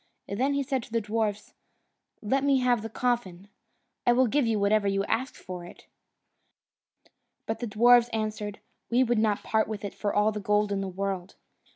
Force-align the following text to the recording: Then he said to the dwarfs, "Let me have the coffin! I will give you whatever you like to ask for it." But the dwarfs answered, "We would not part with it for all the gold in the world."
Then 0.27 0.55
he 0.55 0.63
said 0.63 0.81
to 0.81 0.91
the 0.91 0.99
dwarfs, 0.99 1.53
"Let 2.23 2.43
me 2.43 2.57
have 2.61 2.81
the 2.81 2.89
coffin! 2.89 3.49
I 4.03 4.13
will 4.13 4.25
give 4.25 4.47
you 4.47 4.57
whatever 4.57 4.87
you 4.87 5.01
like 5.01 5.09
to 5.09 5.13
ask 5.13 5.35
for 5.35 5.63
it." 5.63 5.85
But 7.45 7.59
the 7.59 7.67
dwarfs 7.67 8.09
answered, 8.09 8.61
"We 8.89 9.03
would 9.03 9.19
not 9.19 9.43
part 9.43 9.67
with 9.67 9.85
it 9.85 9.93
for 9.93 10.11
all 10.11 10.31
the 10.31 10.39
gold 10.39 10.71
in 10.71 10.81
the 10.81 10.87
world." 10.87 11.35